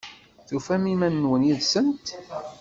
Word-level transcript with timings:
Tufam 0.47 0.83
iman-nwen 0.93 1.47
yid-sent? 1.47 2.07